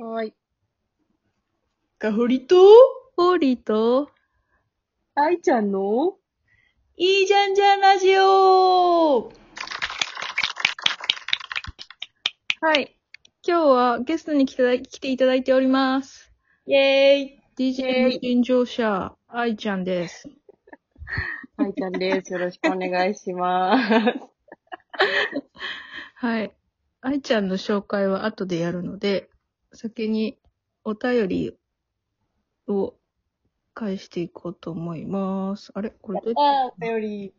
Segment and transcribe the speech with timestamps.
[0.00, 0.32] はい。
[1.98, 2.54] かほりと、
[3.16, 4.08] ホーリーと、
[5.16, 6.14] 愛ちゃんの？
[6.96, 9.32] いいじゃんじゃんラジオ
[12.60, 12.96] はい。
[13.44, 16.32] 今日はゲストに来て来ていただいております。
[16.66, 20.28] イェーイ DJ 無人乗車、愛ちゃんです。
[21.58, 22.32] 愛ちゃんです。
[22.32, 23.84] よろしくお願いします。
[26.14, 26.52] はい。
[27.00, 29.28] 愛ちゃんの紹介は後でやるので、
[29.72, 30.38] 先に
[30.84, 31.56] お便り
[32.66, 32.94] を
[33.74, 35.70] 返していこうと思います。
[35.74, 35.90] あれ？
[35.90, 36.88] これどうやって？
[36.88, 37.34] お便り。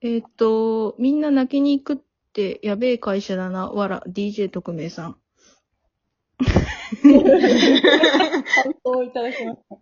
[0.00, 2.02] えーっと、みんな泣きに行くっ
[2.32, 5.16] てやべえ会社だな、わら、DJ 特命さん。
[6.40, 6.52] 感
[8.84, 9.76] 想いただきました。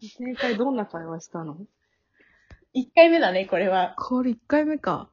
[0.00, 1.58] 正解どんな会話したの
[2.74, 3.94] ？1回目だね、これは。
[3.98, 5.10] これ1回目か。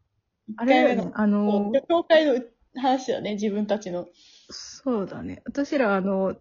[0.57, 1.11] あ1回目のれ？
[1.13, 2.39] あのー、教会の
[2.75, 4.07] 話だね、自分たちの。
[4.53, 5.41] そうだね。
[5.45, 6.35] 私ら、あの、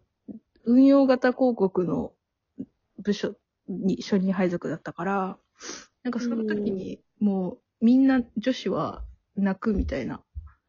[0.65, 2.12] 運用型広告の
[2.98, 3.34] 部署
[3.69, 5.39] に、初任配属だったから、
[6.03, 9.03] なんかその時に、もう、みんな女子は
[9.36, 10.23] 泣くみたいな。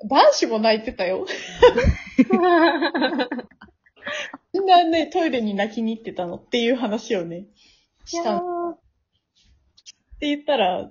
[0.06, 1.26] 男子も泣いてたよ。
[4.54, 7.48] みんなね、トイレに泣きに行ってたのっていう話をね、
[8.06, 8.72] したの。
[8.72, 8.80] っ
[10.20, 10.90] て言ったら、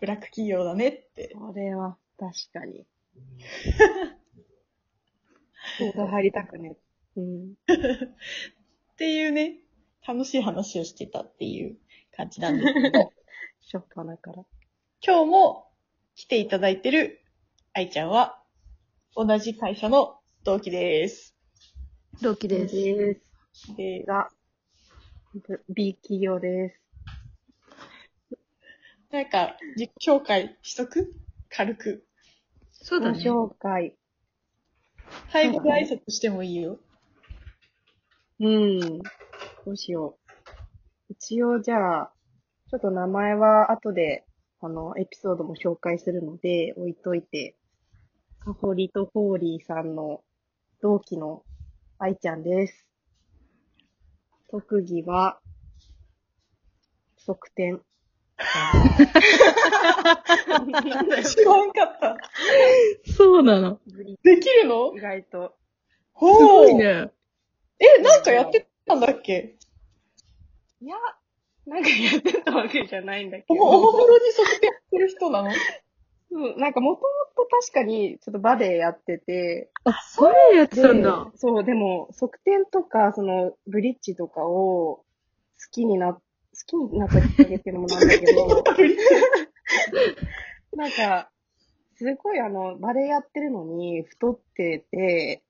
[0.00, 1.34] ブラック企業だねって。
[1.34, 2.86] これは、確かに。
[5.78, 6.76] そうだ、入りたくね。
[7.16, 7.52] うん。
[7.52, 7.56] っ
[8.96, 9.58] ていうね、
[10.06, 11.76] 楽しい話をしてたっていう
[12.16, 13.12] 感じなんですけど、
[13.60, 14.44] しょっぱなから。
[15.04, 15.68] 今日も
[16.14, 17.20] 来ていただいてる
[17.72, 18.42] 愛ちゃんは、
[19.14, 21.34] 同じ会社の同期です。
[22.22, 22.74] 同期です。
[22.74, 23.20] で
[23.52, 23.76] す。
[23.76, 24.30] で、が、
[25.68, 28.36] B 企業です。
[29.10, 31.12] なんか、自己紹介しとく？
[31.48, 32.06] 軽く。
[32.80, 33.18] ごそうだね。
[33.18, 33.96] 紹介。
[35.32, 36.78] 最後で挨拶してもいいよ。
[38.40, 38.98] うん。
[38.98, 40.18] どうしよ
[41.08, 41.12] う。
[41.12, 42.12] 一応じゃあ、
[42.70, 44.24] ちょっと名前は後で、
[44.60, 47.56] あの、エピソードも紹介するので、置いといて、
[48.40, 50.22] カホリとホーリーさんの
[50.82, 51.44] 同期の
[51.98, 52.86] 愛ちゃんです。
[54.50, 55.38] 特技は、
[57.16, 57.80] 側転。
[61.24, 62.16] 知らんかった。
[63.16, 63.80] そうなの。
[64.22, 64.94] できるの？
[64.94, 65.48] 意外と。
[65.48, 65.54] す
[66.12, 66.74] ほごい。
[66.74, 67.10] ね。
[67.78, 69.56] え、なんかやってたんだっけ？
[70.82, 70.96] いや、
[71.66, 73.54] なんかやってたわけじゃないんだけど。
[73.54, 75.50] おもおもむろに測定する人なの？
[76.28, 81.30] うん、なんかもともと確かにちょっとバレエやってて、あ、それやってたんだ。
[81.32, 85.04] でそう、でも、側転とか、その、ブリッジとかを好
[85.70, 86.20] きにな、好
[86.66, 88.46] きになったきっかけっていうのもなんだけど、
[90.76, 91.30] なんか、
[91.96, 95.42] すごいあの、バレエやってるのに太ってて、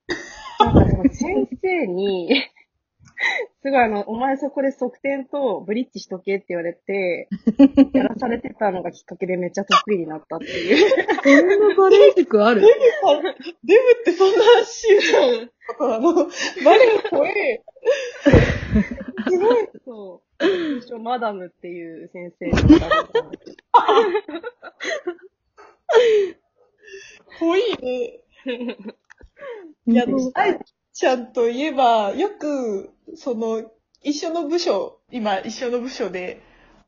[0.61, 2.31] なんかその先生に、
[3.63, 7.29] すごいあの、お前そこで側転とブリッジしとけって言われて、
[7.95, 10.89] やらされてたのがきっかけでめっちゃ得意になったっていう。
[10.89, 12.61] そんなバレエ塾ある？
[12.61, 12.73] デブ
[14.03, 15.49] ってそんなシュー
[15.79, 16.15] トなの
[16.65, 17.65] バレエ怖え。
[19.29, 20.26] すごい、そう。
[21.01, 23.57] マダムっていう先生の方だったんだけど
[27.39, 28.21] 濃いね。
[29.87, 30.05] いや、
[30.35, 30.59] 愛
[30.93, 33.71] ちゃんといえば、よく、その、
[34.03, 36.41] 一緒の部署、今一緒の部署で、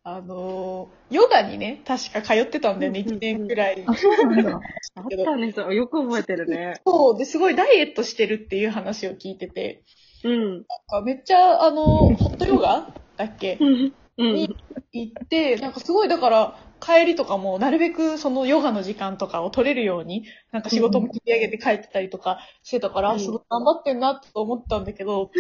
[0.03, 3.85] あの、ヨガにね、確か通ってたんだよね、うんうんうん1年くらい。
[3.87, 4.61] あ、そうなんだ。
[4.95, 5.75] あったね、そう。
[5.75, 6.81] よく覚えてるね。
[6.87, 9.83] そう、で、すごいダイエットしてるっていう話を聞いてて、
[10.25, 10.53] うん。
[10.55, 13.59] なんかめっちゃ、あの、ホットヨガだっけ？
[13.61, 13.93] うん。
[14.35, 14.49] に
[14.93, 23.21] 行って、なんかすごい、だから、帰りとかも、なるべくそのヨガの時間とかを取れるように、なんか仕事も切り上げて帰ってたりとかしてたから、うん。
[23.21, 25.31] すごい頑張ってんなと思ったんだけど、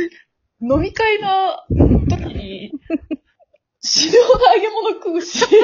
[0.60, 1.28] 飲み会の
[2.08, 2.72] 時に、
[3.80, 5.56] 死ぬほど揚げ物食うし、で、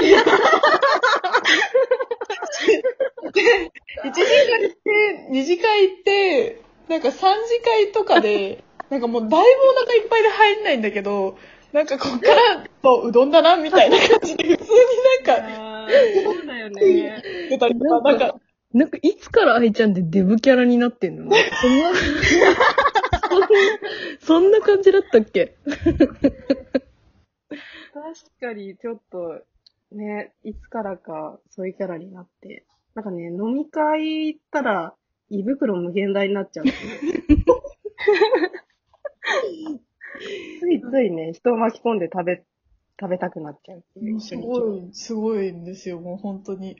[4.04, 9.40] 1次会行って、2次会行って、なんか3次会とかで、なんかもうだいぶお
[9.80, 11.38] 腹いっぱいで入んないんだけど、
[11.74, 14.78] なんかこっからとうどんだな、みたいな感じで、普通に
[15.26, 17.20] なんか、あーそうだよね。
[17.50, 18.36] 出たりとか、なんか、
[18.72, 21.24] なんか、いつから愛ちゃんってデブキャラになってんの？
[21.24, 21.28] そ
[21.68, 21.90] んな、
[23.28, 23.48] そんな、
[24.20, 25.56] そんな感じだったっけ？
[27.48, 27.60] 確
[28.40, 29.40] かに、ちょっと、
[29.90, 32.64] ね、いつからか、そういうキャラになって。
[32.94, 34.94] なんかね、飲み会行ったら、
[35.28, 36.66] 胃袋無限大になっちゃう。
[40.60, 42.44] ついついね、人を巻き込んで食べ、
[43.00, 44.20] 食べたくなっちゃうっていう。
[44.20, 46.76] すごい、すごいんですよ、もう本当に。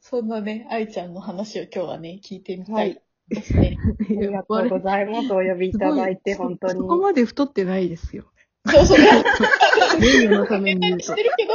[0.00, 2.96] そんなね、愛ちゃんの話を今日はね、聞いてみたはいい
[3.28, 3.76] ですね。
[4.08, 5.32] ありがとうございます。
[5.32, 6.86] お呼びいただいて、すご本当にそ。
[6.86, 8.30] こまで太ってないですよ。
[8.66, 8.98] そうそう。
[10.00, 11.22] 名誉のために言うとして。
[11.22, 11.52] るけど、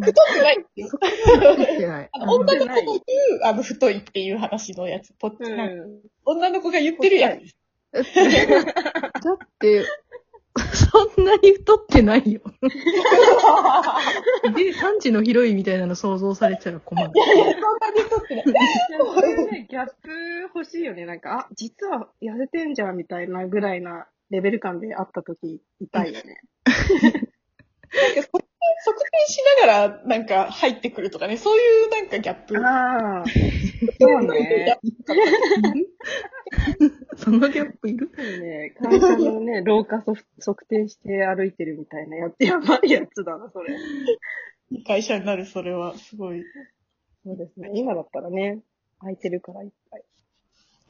[0.00, 0.88] 太ってないんですよ。
[0.88, 2.10] 太ってない。
[2.12, 3.00] 女の子の言う、
[3.44, 5.12] あの、太いっていう話のやつ。
[5.18, 6.00] ぽっちうなん。
[6.24, 7.54] 女の子が言ってるやつ。
[7.92, 9.84] だって、
[10.90, 12.40] そんなに太ってないよ。
[14.54, 17.10] で、3時のヒロインみたいなの想像されたら困る。
[17.14, 18.44] そんなに太ってない。
[18.98, 20.10] そういうね、ギャップ
[20.54, 21.06] 欲しいよね。
[21.06, 26.40] なんか、あ、実は痩せてんじゃんみたいなぐらいなレベル感で会った時、痛いよね。
[26.64, 28.20] なんか、
[28.84, 32.58] 測定しながら、なんか、入ってくるとかね、そういうなんかギャップ。
[32.58, 33.24] ああ、
[34.00, 34.78] そうね。
[37.26, 38.08] そのギャップいる？
[38.40, 43.74] ね、会社のね、 廊下測測定して歩いてるみたいなやつ、やばいやつだな、それ。
[44.70, 46.44] いい会社になる、それは、すごい。
[47.24, 47.72] そうですね。
[47.74, 48.60] 今だったらね、
[49.00, 50.04] 空いてるからいっぱい。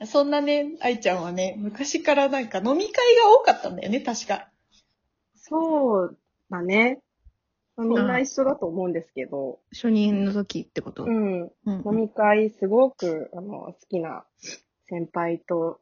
[0.07, 4.51] そんなね、愛ちゃんはね、昔からなんか飲み会が多かったんだよね、確か。
[5.37, 6.19] そう
[6.51, 7.01] だね。
[7.79, 11.05] みんな一緒だと思うんですけど、初任の時ってこと？
[11.05, 11.43] うん。
[11.43, 11.51] うん
[11.87, 14.25] 飲み会、すごく、あの、好きな
[14.89, 15.81] 先輩と、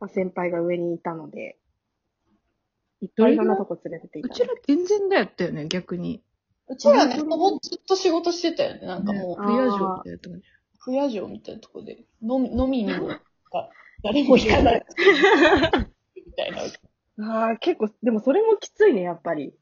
[0.00, 1.56] まあ、先輩が上にいたので、
[3.00, 3.34] いっぱい？
[3.34, 6.22] いろんなとこ連れてっていうたちら全然だったよね、逆に。
[6.68, 8.86] うちらね、もうずっと仕事してたよね。
[8.86, 10.36] なんかもう、あ不夜城みたいなとこ
[10.78, 13.08] 不夜城みたいなとこで、飲み、飲みにも、
[14.02, 14.86] 誰も行かない。
[16.16, 17.28] みたいな。
[17.28, 19.54] ああ、結構、でもそれもきついね、やっぱり。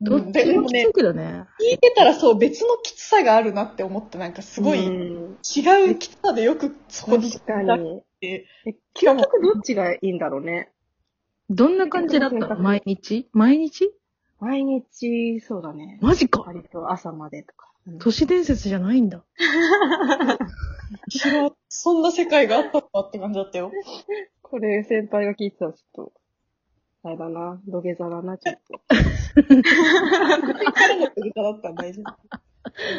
[0.00, 1.44] どっちもきつくだね。
[1.60, 5.38] 聞いてたらそう別のきつさがあるなって思って、なんかすごい違うん
[5.90, 8.02] うきつさでよくそこに確かに。
[8.26, 8.46] て。
[8.66, 10.70] え究極どっちがいいんだろうね。
[11.50, 12.36] どんな感じだった？
[12.38, 13.28] の 毎日？
[13.32, 13.90] 毎日？
[14.40, 15.98] 毎日、そうだね。
[16.02, 16.40] マジか。
[16.42, 17.70] 割と朝までとか。
[17.86, 19.22] うん都市伝説じゃないんだ。
[21.10, 23.70] 知らんそんな世界があったのかって感じだったよ。
[24.40, 26.12] これ先輩が聞いてたらちょっと、
[27.02, 28.80] あれだな、土下座だな、ちょっと。
[30.72, 32.14] 彼の言い方だったら大丈夫。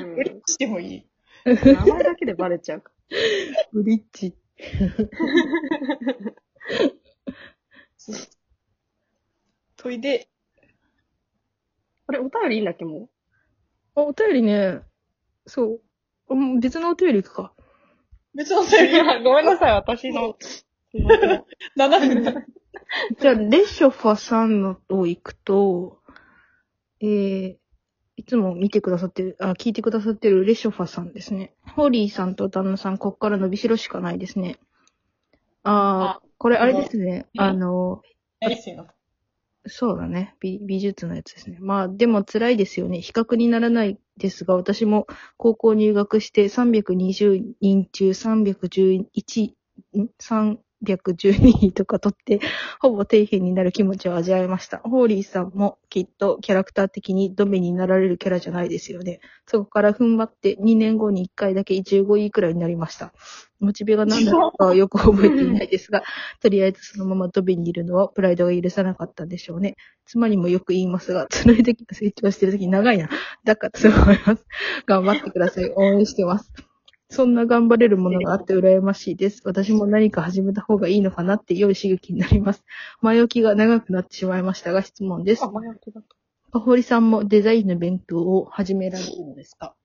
[0.02, 1.06] うんブリッジしてもいい。
[1.46, 1.56] 名
[1.86, 2.92] 前だけでバレちゃうか。
[3.74, 4.36] ブリッジ。
[9.78, 10.28] といで、
[12.08, 13.10] これお便りいいんだっけ、も
[13.96, 14.82] あ、お便りね、
[15.46, 15.82] そう。
[16.30, 17.54] うん別のお便り行くか。
[18.34, 18.38] う。
[18.38, 20.36] 別のセリフごめんなさい、私の。
[20.40, 21.44] すいません
[21.78, 22.34] 7分だ。
[23.20, 26.00] じゃあ、レショファさんのを行くと、
[27.02, 27.58] えー、
[28.18, 31.54] いつも見てくださってる、あ、聞いてくださってるレショファさんですね。
[31.76, 34.58] ホーリーさんと旦那さん、こっから伸びしろしかないですね。
[35.64, 37.26] あー、これあれですね。
[37.36, 38.02] うんあの。
[39.68, 40.36] そうだね。
[40.40, 41.58] 美美術のやつですね。
[41.60, 43.02] まあ、でも辛いですよね。
[43.02, 45.08] 比較にならないですが、私も
[45.38, 49.56] 高校入学して320人中311、
[49.98, 50.60] ん？
[50.86, 52.40] ?312 位とか取って、
[52.80, 54.78] ほぼ底辺になる気持ちを味わいました。
[54.80, 59.20] ホーリーさんもきっとキャラクター的にドメになられるキャラじゃないですよね。
[59.48, 63.14] そこから踏ん張って2年後に1回だけ15位くらいになりました。
[63.60, 66.04] モチベが何だったかはよく覚えていないですが、
[66.42, 69.76] とりあえずそのままドベにいるのはプライドが許さなかったんでしょうね。
[70.06, 73.10] 妻にもよく言いますが、辛い時成長してる時長いな。
[73.44, 74.46] だからそう思います。
[74.86, 75.72] 頑張ってください。
[75.76, 76.52] 応援してます。
[77.10, 79.42] そんな頑張れるものがあって羨ましいです。
[79.46, 82.64] 私も何か始めた方がいいのかなって良い刺激になります。
[83.02, 85.52] 前置きが長くなってしまいましたが質問ですあ、。
[85.52, 86.16] 前置きだった。
[86.52, 89.76] かほりさんもデザインの勉強を始められるのですか？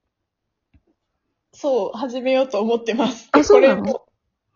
[1.53, 3.27] そう、始めようと思ってます。
[3.31, 3.81] あそうなの？
[3.83, 4.05] これも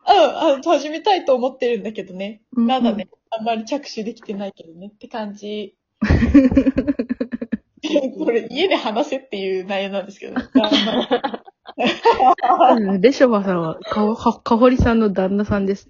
[0.08, 2.42] うん、あ始めたいと思ってるんだけどね。
[2.56, 5.76] うんまだね、あんまり着手できてないけどねって感じ。
[8.18, 10.40] これ家で話せっていう内容なんですけど、 うん
[11.78, 15.90] レショバさんはかほはかほりさんの旦那さんです。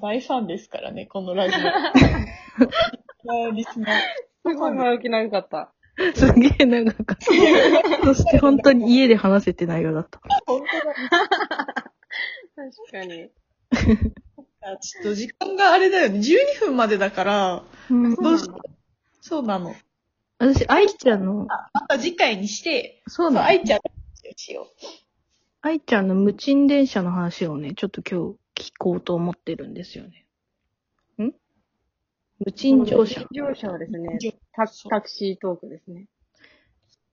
[0.00, 3.50] 大ファンですからね、このラジオ。
[3.52, 3.98] リスナー。
[4.44, 5.72] すごい前置き長かった。
[6.14, 7.26] すげえ長かった。
[8.04, 10.20] そして本当に家で話せてないようだった。
[10.46, 10.66] 本当
[12.54, 13.30] 確かに。
[14.62, 14.76] だ。
[14.78, 16.18] ちょっと時間があれだよね。
[16.18, 18.46] 12分までだから、うんどうし
[19.20, 19.74] そうなの。
[20.38, 23.90] 私、愛ちゃんの、また次回にして、そう、そうなの愛ちゃんの
[24.24, 25.01] 話をしよう。
[25.64, 30.26] 愛ちゃんの無賃電車の話をね、ちょっと今日聞こうと思ってるんですよね。
[31.24, 31.32] ん？
[32.44, 33.24] 無賃乗車。
[33.30, 36.06] 乗車はですね乗、タタクシートークですね。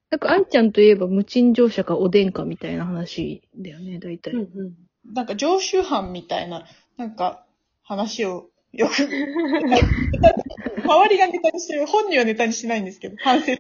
[0.09, 4.33] なんか愛ちゃんといえば無賃乗車かおでんかみたいな話だよね、大体。
[4.33, 4.73] うん。
[5.13, 6.65] なんか常習犯みたいな、
[6.97, 7.45] なんか
[7.83, 8.93] 話をよく、
[10.83, 13.53] 周りがネタにしてる、本人はネタにしてないんですけど、反省。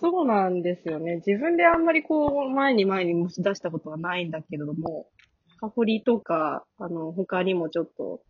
[0.00, 1.16] そうなんですよね。
[1.16, 5.08] 自分であんまりこう、前に前に持ち出したことはないんだけれども、
[5.58, 8.22] 赤堀とか、あの、他にもちょっと、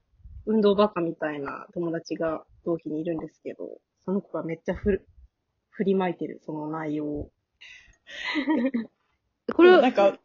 [0.47, 5.09] 運動バカみたいな友達が同期にいるんですけど、その子がめっちゃふる、
[5.71, 7.30] 振りまいてる、その内容を。
[9.54, 10.18] これは、なんか、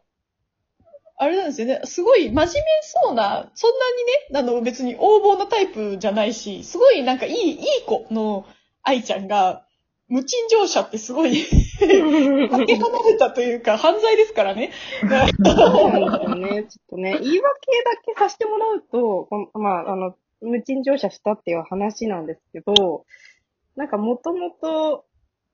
[1.18, 1.82] あれなんですよね。
[1.84, 2.52] すごい真面目
[2.82, 8.46] そうな、そんなにね、あの別に横暴なタイプじゃないし、すごいなんかいい、いい子の
[8.82, 9.68] 愛ちゃんが、
[10.14, 14.70] 無賃乗車ってすごい、 かけ離れたというか、犯罪ですからね。
[15.44, 16.66] そうね。
[16.66, 17.50] ちょっとね、言い訳
[17.84, 23.06] だけさせてもらうと、このまあ、あの、無賃乗車したっていう話なんですけど、
[23.76, 25.06] なんかもともと、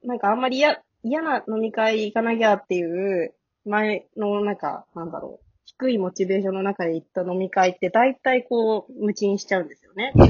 [0.03, 10.11] なんかあんまり嫌、嫌な飲み会行かなきゃっていう、前のなんか、なんだろう、低いモチベーションの中で行った飲み会って大体こう、無賃しちゃうんですよね。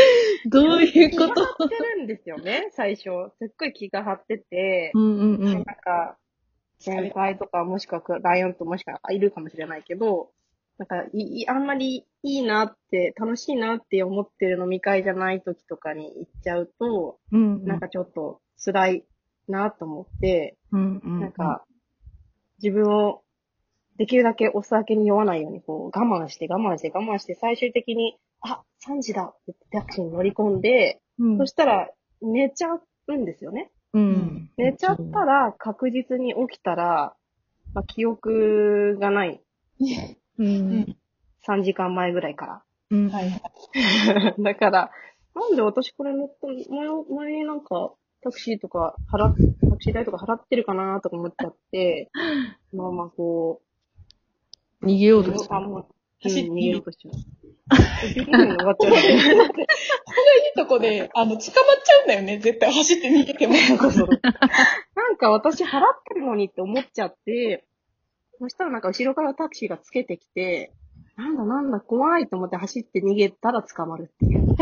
[0.46, 3.04] どういうこ気がと張ってるんですよね、最初。
[3.38, 5.64] すっごい気が張ってて、うんうんうなんん。
[5.64, 6.18] か、
[6.78, 10.30] 先輩とかもしくはライオンともしくはいるかもしれないけど、
[10.78, 19.04] なんかいい、あんまりいいなって、楽しいなって思ってる飲み会じゃない時とかに行っちゃうと、うんなんかちょっと辛い
[19.48, 21.20] なと思って、うんうん。
[21.20, 21.64] なんか、
[22.62, 23.22] 自分を
[23.96, 31.88] できるだけお酒に酔わないようにこう我慢して我慢して我慢して最終的に、あ、3時だってタクシーに乗り込んで、うんそしたら
[32.22, 33.70] 寝ちゃうんですよね。
[33.92, 34.50] うん。
[34.56, 37.16] 寝ちゃったら確実に起きたら、
[37.74, 39.40] まあ、記憶がない。
[40.38, 40.96] うん。
[41.46, 43.08] 3時間前ぐらいかうん。
[43.10, 43.30] はい。
[43.74, 44.34] ら。
[44.38, 44.90] だから、
[45.34, 49.34] なんで私これ乗った、前、前になんかタクシーとか払っ、
[49.70, 52.10] タクシー代とか払ってるかなとか思っちゃって、
[52.72, 53.62] まあまあこ
[54.82, 55.84] 逃げよう、うとしてあんま、
[56.22, 57.14] 走ってうん逃げようとしちゃう。
[58.14, 58.98] 10分で終わっちゃうね。
[59.14, 61.40] いいとこで、あの、捕まっ
[61.84, 62.38] ちゃうんだよね。
[62.38, 63.54] 絶対走って逃げても。
[63.54, 67.64] なんか私払ってるのにって思っちゃって、
[68.38, 70.72] そしたらなんか後ろからタクシーがつけてきて、
[71.16, 74.56] なんだなんだ怖いと思って走って逃げたら捕まるっていう。